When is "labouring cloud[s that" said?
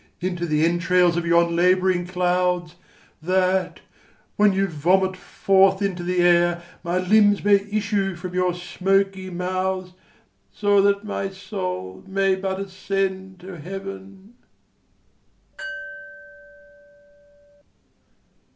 1.55-3.81